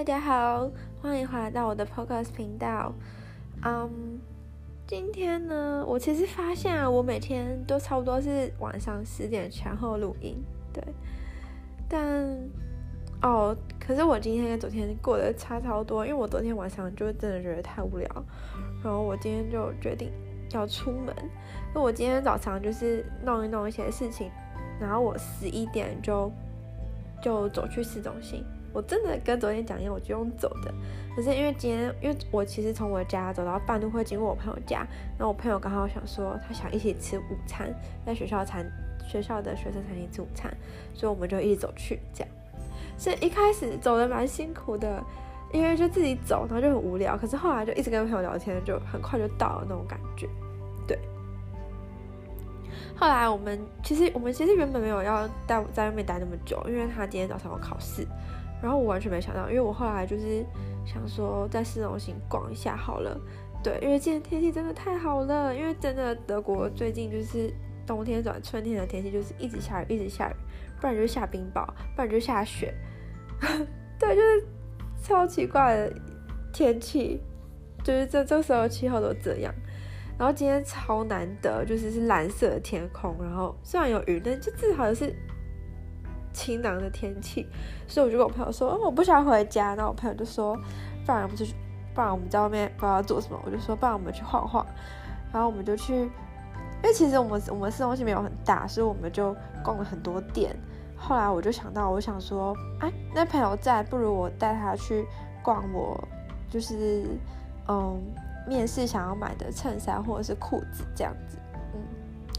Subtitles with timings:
[0.00, 0.66] 大家好，
[1.02, 2.90] 欢迎回来到我的 pocos 频道。
[3.62, 4.18] 嗯、
[4.86, 10.42] 今天呢，我其实发现啊，我每天都差不多是晚上十点前后录音，
[10.72, 10.82] 对。
[11.86, 12.34] 但
[13.20, 18.08] 哦，可是我今天跟昨天过得差超多，因为我昨天晚上就真的觉得太无聊，
[18.82, 20.10] 然后我今天就决定
[20.52, 21.14] 要出门。
[21.74, 24.30] 那我今天早上就是弄一弄一些事情，
[24.80, 26.32] 然后我十一点就
[27.22, 28.42] 就走去市中心。
[28.72, 30.72] 我真的跟昨天讲一样，我就用走的。
[31.16, 34.86] 可是因为今天，因为我其实从我家走到半路会经过我朋友家，
[35.18, 37.74] 然后我朋友刚好想说他想一起吃午餐，
[38.06, 38.64] 在学校餐
[39.06, 40.56] 学校的学生餐厅吃午餐，
[40.94, 42.32] 所以我们就一直走去这样。
[42.96, 45.02] 所以一开始走的蛮辛苦的，
[45.52, 47.16] 因为就自己走，然后就很无聊。
[47.16, 50.28] 可是后来就一直跟朋友聊天，就很快就到了那种感觉。
[50.86, 50.96] 对。
[52.94, 58.06] 后来我们其实我们其实原本没有要待在外面待那么久，因为他今天早上有考试。
[58.62, 60.44] 然后我完全没想到，因为我后来就是
[60.84, 63.18] 想说在市中心逛一下好了，
[63.62, 67.50] 对，因为今天天气真的太好了，因为真的德国最近就是
[67.86, 70.34] 冬天转春天的天气，就是一直下雨，一直下雨，
[70.80, 71.66] 不然就下冰雹，
[71.96, 72.74] 不然就下雪，
[73.98, 74.46] 对，就是
[75.02, 75.92] 超奇怪的
[76.52, 77.20] 天气，
[77.82, 79.54] 就是这这时候气候都这样。
[80.18, 85.14] 然后今天超难得，就是是蓝色的天空，然后虽然有雨，但就至少是。
[86.32, 87.46] 晴朗的天气，
[87.86, 89.74] 所以我就跟我朋友说，哦，我不想回家。
[89.74, 90.56] 那我朋友就说，
[91.04, 91.54] 不然我们就去，
[91.94, 93.40] 不然我们在外面不知道做什么。
[93.44, 94.64] 我就说，不然我们去晃晃。
[95.32, 100.54] 然后我们就去，因为其实我们我们市中心没有很大，所以我们就逛了很多店。
[100.96, 105.06] 后来我就想到，我想说，哎，那朋友在，不如我带他去
[105.42, 105.98] 逛我
[106.48, 107.04] 就是
[107.68, 107.98] 嗯
[108.46, 111.38] 面试想要买的衬衫或者是裤子这样子。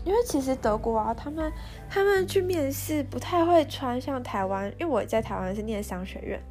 [0.04, 1.52] 因为其实德国啊，他们
[1.90, 6.42] 他们去面试不太会穿像台湾，因为我在台湾是念商学院，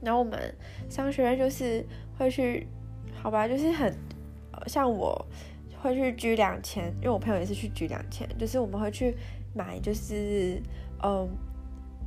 [0.00, 0.54] 然后我们
[0.88, 1.84] 商学院就是
[2.16, 2.66] 会去，
[3.20, 3.92] 好吧，就是很
[4.66, 5.26] 像我
[5.80, 9.16] 会去居两千，因为我朋友也是去居两千，就是我们会去
[9.54, 10.62] 买，就是
[11.02, 11.28] 嗯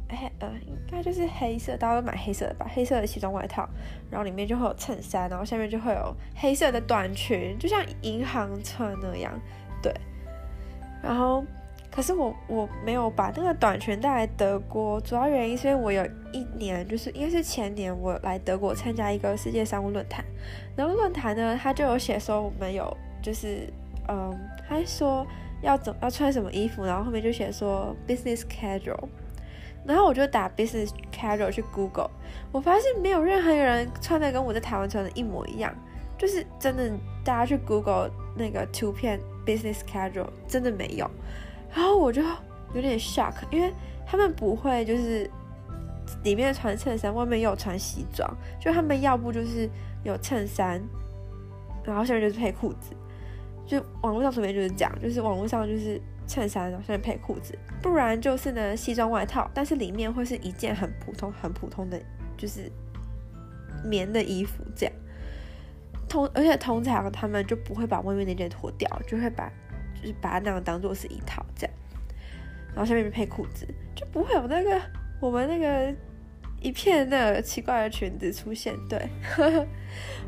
[0.08, 3.68] 黑呃应该就是黑色，大家都买黑色的吧，黑色的西装外套，
[4.10, 9.34] 然后里面就会有衬衫，然后下面就会有黑色的短裙，就像银行穿那样，
[11.06, 11.46] 然后，
[11.92, 20.26] 可是我我没有把那个短裙带来德国，主要原因是因为我有一年，就是应该是前年，我来德国参加一个世界商务论坛，
[20.76, 23.72] 然后论坛呢，他就有写说我们有就是，
[24.08, 24.36] 嗯，
[24.68, 25.28] 他说
[25.62, 29.08] 要怎要穿什么衣服，然后后面就写说 business casual，
[29.86, 32.10] 然后我就打 business casual 去 Google，
[32.52, 35.72] 我发现没有任何一个人穿的跟我在台湾穿的一模一样，
[36.18, 36.90] 就是真的，
[37.24, 39.20] 大家去 Google 那个图片。
[39.46, 41.10] Business casual 真的没有，
[41.74, 42.22] 然后我就
[42.74, 43.72] 有点 shock，因为
[44.06, 45.30] 他们不会就是
[46.24, 48.30] 里面穿衬衫，外面又穿西装，
[48.60, 49.70] 就他们要不就是
[50.04, 50.82] 有衬衫，
[51.84, 52.96] 然后下面就是配裤子，
[53.66, 62.02] 就网络上图片就是这样，就是网络上就是衬衫，然后下面配裤子，不然就是呢西装外套，但是里面会是一件很普通、很普通的，
[62.36, 62.72] 就是
[63.84, 64.96] 棉的衣服这样。
[66.16, 69.52] 通，而且通常他们就不会把外面那件脱掉，就会把
[69.94, 71.76] 就是把它那样当做是一套这样，
[72.74, 74.82] 然后下面配裤子，就不会有那个
[75.20, 75.94] 我们那个
[76.62, 78.74] 一片那个奇怪的裙子出现。
[78.88, 79.10] 对，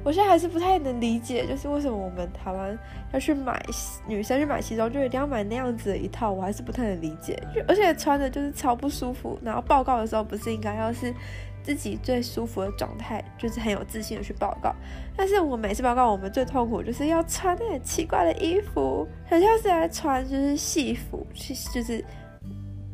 [0.04, 2.78] 我现在还是不太能理解，就是为什么我们台湾
[3.14, 3.66] 要去买
[4.06, 7.42] 女生去买西装，就一定要买那样子的一套，我还是不太能理解。
[7.66, 11.14] 而且穿的就是超不舒服，然后报告的时候不是应该要是。
[11.64, 14.74] 自己最舒服的状态，就是很有自信的去报告。
[15.16, 22.04] 但是我每次报告，我们最痛苦就是要穿那很奇怪的衣服，很像是在穿就是戏服，去就是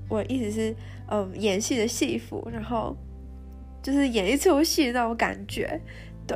[0.09, 0.75] 我意思是，
[1.07, 2.96] 嗯，演戏的戏服，然后
[3.81, 5.80] 就是演一出戏那种感觉。
[6.25, 6.35] 对，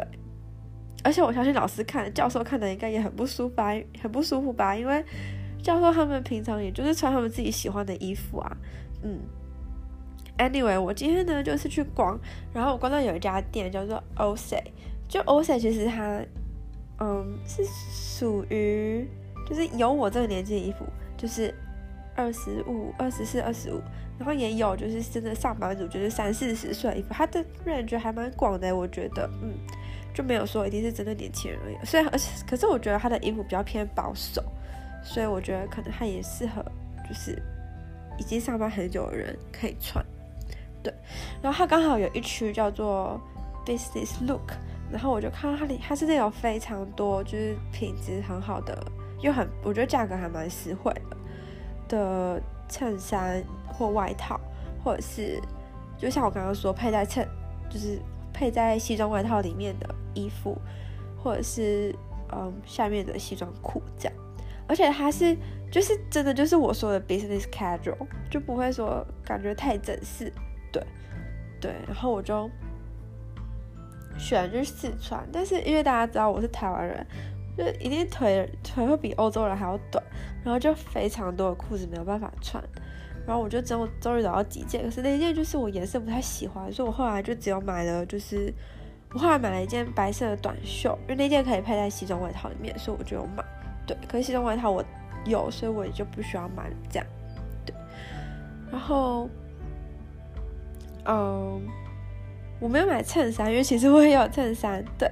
[1.04, 3.56] 而且我相信老师看，教授看的应该也很不舒服，
[4.00, 4.76] 很不舒服吧？
[4.76, 5.04] 因为
[5.64, 8.58] 教授他们平常也就是穿他们自己喜欢的衣服啊，
[9.02, 9.20] 嗯。
[10.38, 12.20] Anyway，我今天呢就是去逛，
[12.54, 14.62] 然后我逛到有一家店叫做 Ose，
[15.08, 16.22] 就 Ose 其实它，
[17.00, 19.08] 嗯，是属于
[19.48, 20.86] 就是有我这个年纪的衣服，
[21.18, 21.54] 就是
[22.16, 23.82] 二十五、二十四、二十五，
[24.20, 29.54] 然后也有就是真的上班族，就是三四十岁的衣服，它的 range 还蛮广的，我觉得，嗯，
[30.14, 31.78] 就没有说一定是针对年轻人而已。
[31.84, 34.44] 所以，而且可是我觉得它的衣服比较偏保守，
[35.04, 36.64] 所以我觉得可能它也适合
[37.08, 37.42] 就是
[38.20, 40.06] 已经上班很久的人可以穿。
[40.84, 40.94] 对，
[41.42, 43.20] 然后它刚好有一区叫做
[43.66, 44.54] Business Look，
[44.92, 48.78] 然后我就看到它里，它是那种非常多，就是品质很好的，
[49.22, 51.18] 又很，我觉得价格还蛮实惠的
[51.90, 54.40] 的衬衫或外套，
[54.84, 55.42] 或者是
[55.98, 57.28] 就像我刚刚说佩戴衬，
[57.70, 58.00] 就是
[58.32, 60.58] 配在西装外套里面的衣服，
[61.22, 61.94] 或者是
[62.32, 64.14] 嗯下面的西装裤这样。
[64.70, 65.36] 而且它是
[65.72, 67.96] 就是真的就是我说的 business casual，
[68.30, 70.32] 就不会说感觉太正式，
[70.72, 70.84] 对
[71.60, 71.72] 对。
[71.86, 72.50] 然后我就
[74.18, 77.06] 选就是试穿，但是因为大家知道我是台湾人，
[77.58, 80.04] 就一定腿腿会比欧洲人还要短，
[80.44, 82.64] 然后就非常多的裤子没有办法穿。
[83.26, 88.54] 然后我就终终于找到几件，可是那一件就是我颜色不太喜欢，所以我后来就只有买了，就是
[89.14, 93.44] 我后来买了一件白色的短袖，因为那件可以配在西装外套里面，所以我就有买。
[93.86, 94.82] 对，可是西装外套我
[95.26, 96.72] 有，所以我也就不需要买。
[96.90, 97.08] 这样，
[97.66, 97.76] 对。
[98.72, 99.30] 然后，
[101.08, 101.68] 嗯，
[102.60, 104.84] 我没有买衬衫，因为其实我也有衬衫。
[105.00, 105.10] 对，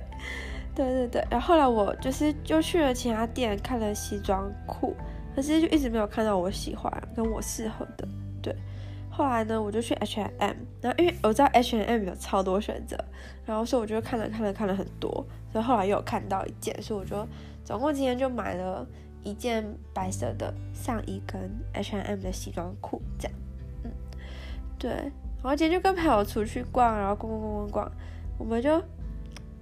[0.75, 1.27] 对对对。
[1.31, 4.95] 然后后来我就是就去了其他店看了西装裤。
[5.35, 8.07] 可是就一直没有看到我喜欢跟我适合的，
[8.41, 8.55] 对。
[9.09, 12.97] 后来呢，我就去 H&M，然后因为我知道 H&M 有超多选择，
[13.45, 15.09] 然后所以我就看了看了看了很多，
[15.51, 17.27] 所以后来又有看到一件，所以我就
[17.65, 18.87] 总共今天就买了
[19.23, 23.37] 一件白色的上衣跟 H&M 的西装裤，这样，
[23.83, 23.91] 嗯，
[24.79, 25.11] 对。
[25.45, 27.91] 然后今天就跟朋友出去逛，然后逛逛逛逛逛，
[28.39, 28.81] 我们就。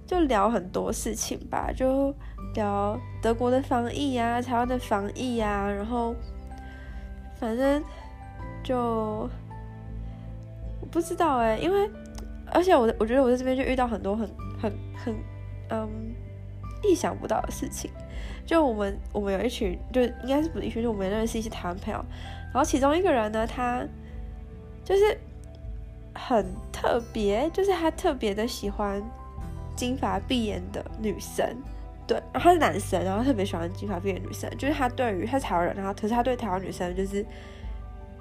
[0.06, 2.14] 就聊很多事情吧，就
[2.54, 6.14] 聊德国的防疫啊，台湾的防疫啊，然后
[7.40, 7.82] 反正
[8.62, 8.76] 就
[10.78, 11.90] 我不知道哎、因为
[12.52, 14.28] 而且我我觉得我在这边就遇到很多很
[14.60, 15.14] 很很
[15.70, 16.14] 嗯
[16.82, 17.90] 意想不到的事情。
[18.44, 22.04] 就我们我们有一群，就应该是不是一群，就我们认识一些台湾朋友，
[22.52, 23.82] 然后其中一个人呢，他
[24.84, 25.18] 就是
[26.14, 29.02] 很特别，就是他特别的喜欢。
[29.76, 31.44] 金发碧眼的女生，
[32.06, 37.26] 对，然后他是男生，然后特别喜欢金发碧眼女生，就是他对于他是台湾人，然后可是他对台湾女生就是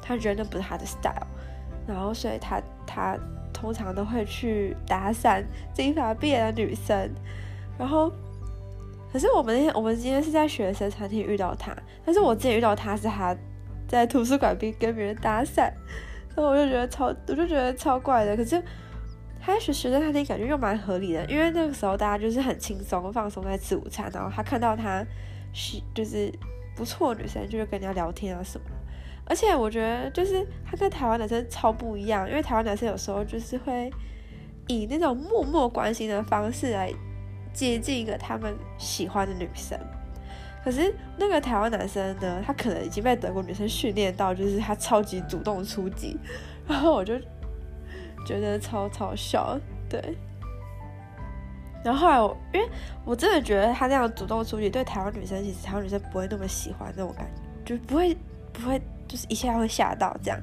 [0.01, 1.27] 他觉得那不是他的 style，
[1.85, 3.15] 然后所以他他
[3.53, 7.07] 通常都会去搭讪金发碧眼的女生，
[7.77, 8.11] 然后
[9.11, 11.71] 可是我们那天我们今天是在学生餐厅遇到他，
[12.03, 13.37] 但是我之前遇到他是他
[13.87, 15.71] 在图书馆边跟别人搭讪，
[16.33, 18.63] 所以我就觉得超我就觉得超怪的，可是。
[19.45, 25.05] 他学学生餐厅感觉又蛮合理的，因为那个时候大家就是很轻松放松在吃午餐，然后他看到他
[25.51, 26.31] 是就是
[26.77, 28.65] 不错女生，就会跟人家聊天啊什么。
[29.25, 33.91] 而且我觉得就是他跟台湾男生超不一样，因为台湾男生有时候就是会
[34.67, 36.89] 以那种默默关心的方式来
[37.51, 39.77] 接近一个他们喜欢的女生，
[40.63, 46.17] 可是那个台湾男生呢，他可能已经被德国女生训练到，就是他超级主动出击，
[46.67, 47.13] 然后我就。
[48.25, 50.01] 觉得超超笑，对。
[51.83, 52.65] 然后后来我，因为
[53.03, 57.29] 我真的觉得他那样主动出击，对台湾女生，其实台湾女生不会那么喜欢那种感
[57.65, 58.15] 觉，就不会
[58.53, 60.39] 不会，就是一下会吓到这样。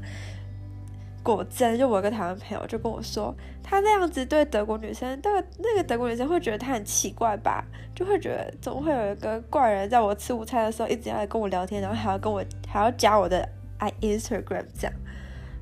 [1.23, 7.65] 果真，就我一个台湾朋友就跟我说，他那样子对德国女生，那个那个德国女生会觉得他很奇怪吧，
[7.95, 14.93] 就会觉得总会有一个怪人在我吃午餐的时候一直要来跟我聊天，然后还要跟我还要加我的 i Instagram 这样。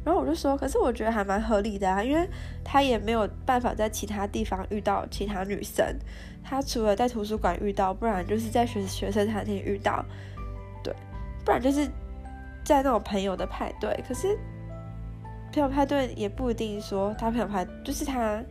[0.05, 2.27] 然后我就说，可是我觉得还蛮合理的啊，因为
[2.65, 5.85] 他也没有办法在其他地方遇到其他女生，
[6.43, 10.03] 他除了在图书馆遇到，不然就是在学学生餐厅遇到，
[10.83, 10.95] 对，
[11.45, 11.87] 不然就是
[12.65, 14.03] 在那种朋友的派对。
[14.09, 14.39] 可是
[15.53, 18.43] 朋友派对也不一定说他朋友派，就是他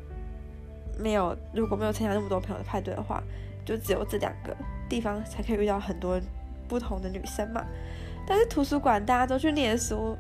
[1.00, 3.22] 没有，如果没有参加那么多朋友的派对的话，
[3.66, 4.56] 就只有这两个
[4.90, 6.20] 地方才可以遇到很多
[6.68, 7.64] 不同的女生嘛。
[8.28, 10.18] 但是图书馆大家都去念书。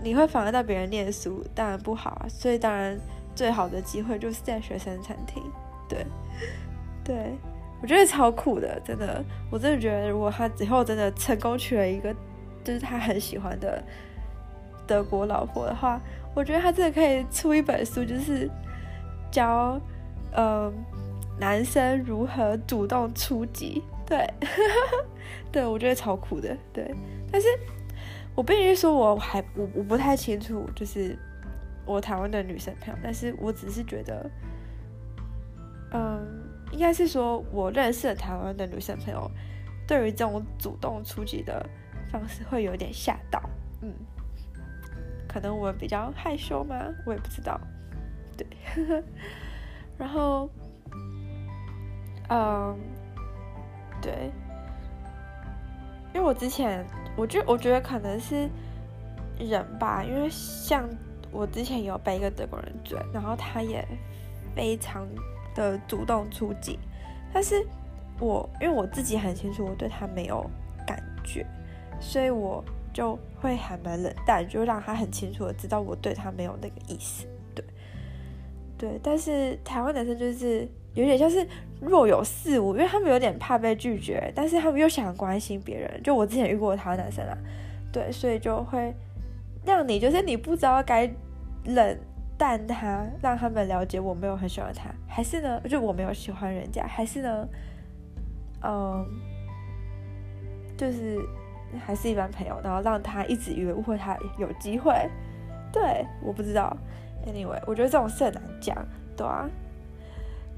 [0.00, 2.26] 你会妨碍到别人念书，当然不好啊。
[2.28, 2.96] 所以当然
[3.34, 5.42] 最好的机会就是在学生餐厅。
[5.88, 6.06] 对，
[7.02, 7.34] 对，
[7.82, 12.14] 我觉得超酷的，真的，我真的觉得如果他以后真的成功娶了一个
[12.62, 13.82] 就是他很喜欢的
[14.88, 16.00] 德国老婆的话，
[16.34, 18.50] 我觉得他真的可以出一本书，就是
[19.30, 19.80] 教
[20.34, 20.72] 嗯
[21.38, 23.84] 男生如何主动出击。
[24.04, 24.26] 对，
[25.52, 26.56] 对，我觉得超酷的。
[26.72, 26.92] 对，
[27.30, 27.46] 但是。
[28.34, 31.18] 我必须说，我还我我不太清楚，就是
[31.84, 34.30] 我台湾的女生朋友，但是我只是觉得，
[35.92, 36.24] 嗯，
[36.70, 39.28] 应该是说我认识的台湾的女生朋友，
[39.88, 41.68] 对于这种主动出击的
[42.12, 43.42] 方式会有点吓到，
[43.82, 43.92] 嗯，
[45.28, 46.74] 可能我比较害羞吗？
[47.06, 47.60] 我也不知道，
[48.36, 48.46] 对，
[49.98, 50.48] 然后，
[52.30, 52.76] 嗯，
[54.00, 54.32] 对，
[56.14, 56.84] 因为我之前。
[57.16, 58.48] 我觉我觉得可能是
[59.40, 60.88] 人吧，因为像
[61.32, 63.84] 我之前有被一个德国人追，然后他也
[64.54, 65.04] 非常
[65.52, 66.78] 的主动出击，
[67.34, 67.66] 但是
[68.20, 70.48] 我因为我自己很清楚我对他没有
[70.86, 71.44] 感觉，
[71.98, 77.64] 所以我就会还蛮冷淡，就让他很清楚的知道我对他没有那个意思，对，
[78.76, 81.46] 对，但是台湾男生就是有点像是
[81.80, 86.02] 若有似无，因为他们有点怕被拒绝，但是他们又想关心别人。
[86.02, 87.38] 就我之前遇过台湾男生啊，
[87.92, 88.92] 对，所以就会
[89.64, 91.08] 让你就是你不知道该
[91.66, 91.98] 冷
[92.36, 97.48] 淡他，让他们了解我没有很喜欢他，还是呢，就我没有喜欢人家，还是呢，
[98.62, 99.06] 嗯，
[100.76, 101.18] 就是
[101.84, 104.92] 还是一般朋友，然后让他一直以为误会他有机会。
[105.72, 106.76] 对，我不知道。
[107.26, 108.76] Anyway，我觉得这种事很难讲，
[109.16, 109.48] 对啊，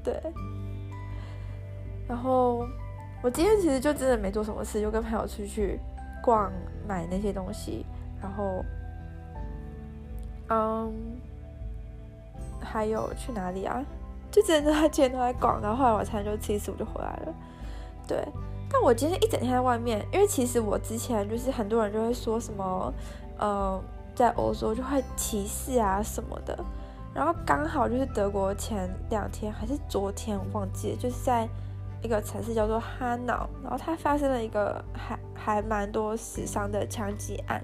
[0.03, 0.13] 对。
[2.07, 2.65] 然后
[3.21, 5.79] 我今天其实就真的没做什么事，就跟朋友出去
[6.23, 6.51] 逛，
[6.87, 7.85] 买那些东西，
[8.21, 8.63] 然后，
[10.49, 10.93] 嗯，
[12.61, 13.83] 还有去哪里啊？
[14.31, 17.33] 就真的 他今天都在逛，然后后来晚餐就吃一次，我就回来了。
[18.07, 18.25] 对，
[18.71, 22.93] 但我今天一整天在外面，因为其实我之前就是很多人就会说什么，
[23.39, 23.81] 嗯。
[24.13, 26.55] 在欧洲就会歧视啊什么的，
[27.13, 31.47] 然后刚好就是德国前两天还是昨天我忘记了，就是在
[32.03, 37.63] 一个城市叫做哈瑙，然后它发生了一个还还蛮多死伤的枪击案，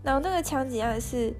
[0.00, 1.34] 然后那个枪击案是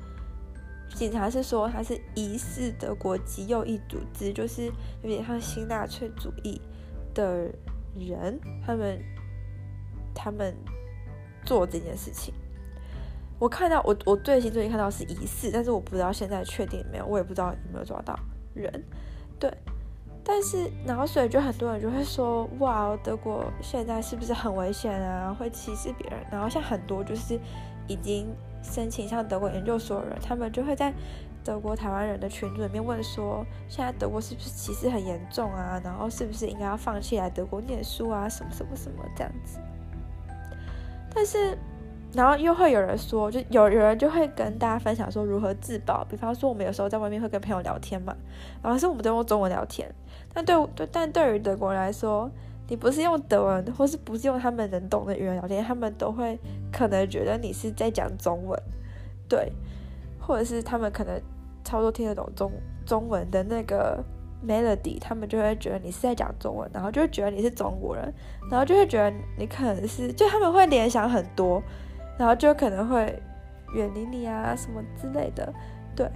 [0.97, 4.67] 警察是说他是疑似德国极右翼组织，就是
[5.03, 6.61] 有点像新纳粹主义
[7.15, 7.49] 的
[8.07, 9.05] 人，他们
[10.15, 10.55] 他们
[11.45, 12.33] 做这件事情。
[13.39, 18.19] 我看到我我最新最近看到是疑似，但是我不知道现在确定没有，我也不知道有没有抓到
[18.53, 18.85] 人，
[19.39, 19.49] 对，
[20.25, 25.33] 但是然后所以就很多人就会说，哇，德国现在是不是很危险啊？
[25.33, 26.19] 会歧视别人？
[26.33, 27.39] 然后像很多就是
[27.87, 28.27] 已经
[28.61, 30.93] 申请上德国研究所的人，他们就会在
[31.45, 35.81] 德国台湾人的群组里面问说，现在德国是不是歧视很严重啊？
[35.85, 38.29] 然后是不是应该要放弃来德国念书啊？
[38.29, 39.59] 什么什么什么这样子，
[41.15, 41.57] 但是。
[42.15, 48.17] 然后又会有人说，就有有人就会跟大家分享说如何自保，比方说我们有时候在外面会跟朋友聊天嘛，
[48.63, 49.87] 然后是我们都用中文聊天，
[50.33, 52.31] 但对对，但对于德国人来说，
[52.67, 56.39] 你不是用德文，或是不是用他们能懂的语言聊天，他们都会
[56.73, 58.59] 可能觉得你是在讲中文，
[59.29, 59.53] 对，
[60.29, 61.21] 或者是他们可能
[61.65, 62.53] 差不多听得懂中
[62.87, 64.05] 中文的那个
[64.47, 68.15] melody，他们就会觉得你是在讲中文，然后就会觉得你是中国人，
[68.51, 71.61] 然后就会觉得你可能是，就他们会联想很多。
[72.19, 73.23] 然后就可能会
[73.75, 75.55] 远离你啊，什么之类的，
[75.95, 76.11] 对，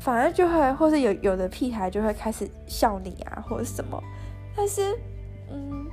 [0.00, 4.02] 反而就会，或是有有的屁孩就会开始笑你啊，或者什么。
[4.56, 4.98] 但是，
[5.48, 5.86] 嗯，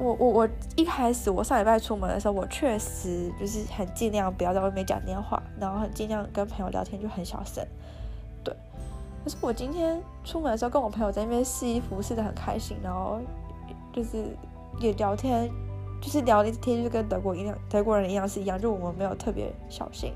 [0.00, 7.62] 我我我一开始我上礼拜出门的时候，我确实就是很尽量不要在外面讲电话，然后很尽量跟朋友聊天就很小声，
[8.42, 8.54] 对。
[9.22, 13.20] 可是我今天出门的时候，跟我朋友在那边试衣服，试得很开心，然后
[13.92, 14.24] 就是
[14.80, 15.50] 也聊天。
[16.02, 20.14] 就是聊的天，就跟德国一样，德国人一样是一样，就我们没有特别小心。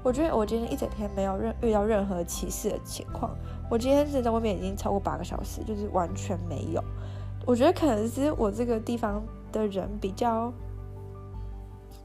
[0.00, 3.36] 我觉得我今天一整天没有任遇到任何歧视的情况。
[3.68, 6.80] 我今天是在外面已经超过八个小时，就是完全没有。
[7.46, 9.22] 我觉得可能是我这个地方
[9.52, 10.52] 的人比较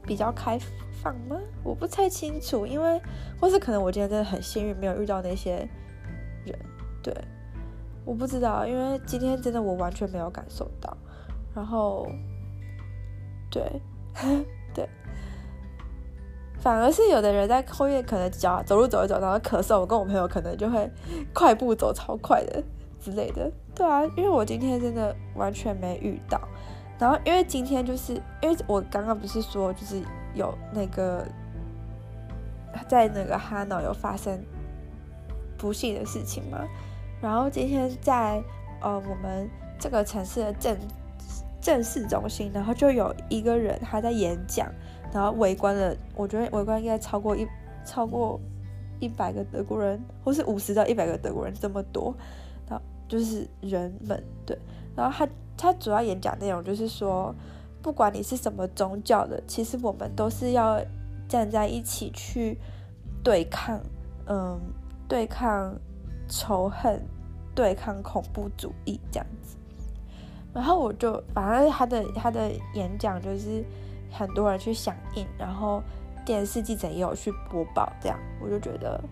[0.06, 0.58] 比较开
[1.02, 1.36] 放吗？
[1.62, 3.00] 我不太清楚，因为
[3.40, 5.68] 或是可能我今天真的很幸运，没有遇到那些
[6.44, 6.58] 人。
[7.02, 7.14] 对，
[8.04, 10.96] 我不知道，因为今天真的我完全没有感受到，
[11.54, 12.06] 然后。
[13.52, 13.82] 对，
[14.72, 14.88] 对，
[16.60, 20.88] 反而是有的人在后面可能脚走路走一走，然后咳嗽，我跟我朋友可能就会
[21.34, 22.62] 快步走超快的
[23.00, 23.50] 之类的。
[23.74, 26.40] 对啊，因为我今天真的完全没遇到。
[26.98, 30.02] 然后因为今天就是因为我刚刚不是说就是
[30.34, 31.26] 有那个
[32.86, 34.38] 在那个哈瑙有发生
[35.56, 36.58] 不幸的事情嘛，
[37.20, 38.42] 然后今天在
[38.80, 40.76] 呃我们这个城市的正。
[41.62, 44.66] 正式中心，然后就有一个人他在演讲，
[45.12, 47.46] 然后围观了，我觉得围观应该超过一
[47.84, 48.40] 超过
[48.98, 52.14] 一百个德国人，或是五十到一百个德国人这么多，
[53.10, 54.56] 就是人们对，
[54.94, 57.34] 然后他他主要演讲内容就是说，
[57.82, 60.80] 不管你是什么宗教的，其实我们都是要
[61.28, 62.56] 站在一起去
[63.24, 63.80] 对抗，
[64.26, 64.60] 嗯，
[65.08, 65.74] 对抗
[66.28, 67.04] 仇恨，
[67.52, 69.56] 对抗恐怖主义这样子。
[70.54, 73.64] 然后我就，反正他的他的演讲就是
[74.12, 75.82] 很多人去响应，然后
[76.24, 79.02] 电视记者也有去播报，这样我就觉得，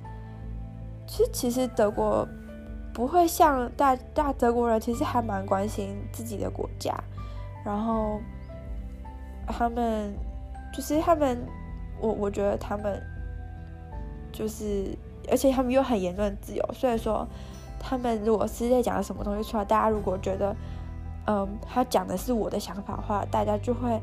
[1.07, 2.27] 其实其实德国
[2.99, 6.93] 不会像大大德国人，其实还蛮关心自己的国家，
[7.65, 8.21] 然后
[9.47, 10.13] 他们
[10.75, 11.39] 就是他们，
[12.01, 13.01] 我我觉得他们
[14.33, 14.89] 就是，
[15.31, 17.25] 而且他们又很言论自由，所以说
[17.79, 20.53] 他们如果是在讲什么东西出来，大家如果觉得。
[21.31, 24.01] 嗯，他讲的是我的想法的话，大家就会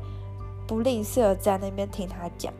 [0.64, 2.54] 不吝啬在那边听他讲，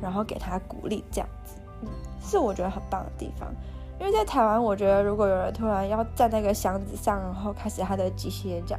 [0.00, 1.88] 然后给他鼓励，这样子，嗯，
[2.22, 3.52] 是我觉得很棒的地方。
[4.00, 8.78] 因为在台湾，我觉得如果有人突然要站那个箱子上，然后开始他的即兴演讲，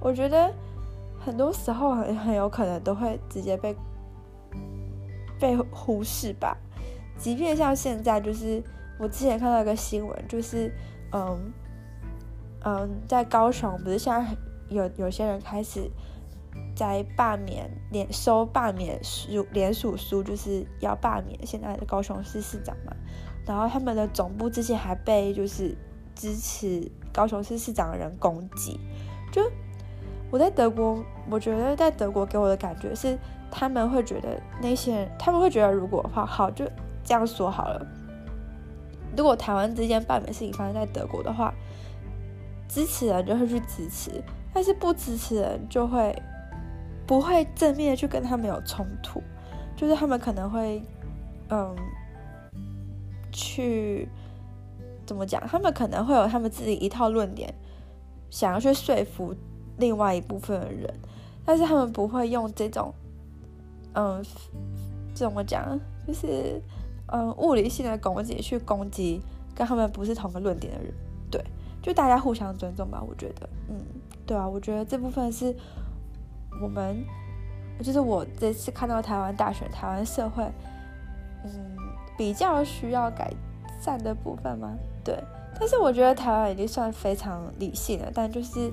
[0.00, 0.52] 我觉得
[1.18, 3.74] 很多时候很很有可能都会直接被
[5.40, 6.56] 被忽视吧。
[7.16, 8.62] 即便像现在，就是
[8.98, 10.72] 我之前看到一个新闻，就是
[11.12, 11.52] 嗯
[12.64, 14.36] 嗯，在高雄不是现在
[14.68, 15.90] 有有些人开始。
[16.76, 22.92] 在罢免连收罢免书连署书，就是要罢免现在的高雄市市长嘛。
[23.44, 25.76] 然后他们的总部之前还被就是
[26.14, 28.78] 支持高雄市市长的人攻击。
[29.32, 29.42] 就
[30.30, 33.18] 我在德国，我觉得在德国给我的感觉是，
[33.50, 36.64] 他们会觉得那些人，他们会觉得如果好好就
[37.02, 37.86] 这样说好了。
[39.16, 41.52] 如果台湾之间罢免事情发生在德国的话，
[42.68, 44.22] 支持人就会去支持，
[44.52, 46.14] 但是不支持人就会。
[47.08, 49.22] 不会正面去跟他们有冲突，
[49.74, 50.82] 就是他们可能会，
[51.48, 51.74] 嗯，
[53.32, 54.06] 去
[55.06, 55.42] 怎么讲？
[55.48, 57.52] 他们可能会有他们自己一套论点，
[58.28, 59.34] 想要去说服
[59.78, 60.94] 另外一部分的人，
[61.46, 62.92] 但是他们不会用这种，
[63.94, 64.22] 嗯，
[65.14, 65.80] 怎么讲？
[66.06, 66.60] 就是
[67.06, 69.22] 嗯，物理性的攻击去攻击
[69.54, 70.92] 跟他们不是同个论点的人，
[71.30, 71.42] 对，
[71.80, 73.02] 就大家互相尊重吧。
[73.02, 73.80] 我觉得，嗯，
[74.26, 75.56] 对啊，我觉得这部分是。
[76.60, 77.04] 我们
[77.82, 80.42] 就是我这次看到台湾大选，台湾社会，
[81.44, 81.50] 嗯，
[82.16, 83.32] 比较需要改
[83.80, 84.74] 善的部分吗？
[85.04, 85.16] 对，
[85.58, 88.70] 但是我觉得台湾已经算非常理性了，但就是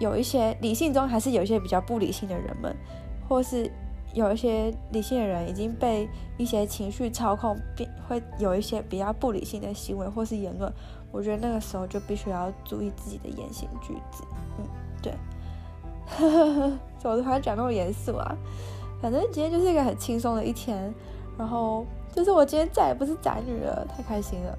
[0.00, 2.74] 有一些理性中还是有一些比较不理性的人们，
[3.28, 3.70] 或是
[4.14, 10.72] 有一些理性的人已经被一些情绪操控，变会有一些比较不理性的行为或是言论。
[11.12, 14.24] 我觉得那个时候就必须要注意自己的言行举止。
[14.58, 14.66] 嗯，
[15.00, 15.12] 对。
[16.98, 18.36] 怎么突然讲那么严肃啊？
[19.00, 20.92] 反正今天就是一个很轻松的一天，
[21.38, 24.58] 然后就是我今天再也不是宅女了，太开心了。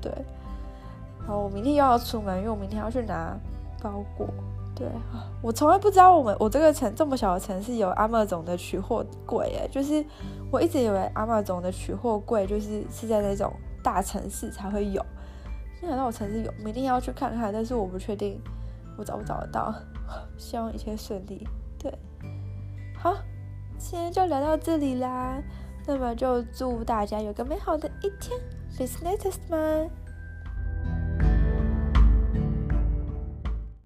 [0.00, 0.12] 对，
[1.20, 3.36] 然后我明天又要出门，因为我明天要去拿
[3.80, 4.26] 包裹。
[4.74, 10.04] 对啊，我从来不知道我们我这个城这么小的城市有阿玛总的取货柜诶， 就是
[10.50, 13.50] 我一直以为阿玛总的取货柜就是是在那种
[13.82, 15.00] 大城市才会有，
[15.80, 18.38] 没想到我城市有，明天要去看看，但是我不确定
[18.98, 19.72] 我找不找得到。
[20.36, 21.48] 希望一切顺利。
[21.86, 21.98] 对，
[22.98, 23.16] 好，
[23.78, 25.40] 今天就聊到这里啦。
[25.86, 28.38] 那么就祝大家有个美好的一天。
[28.76, 29.88] Bis nächstes Mal。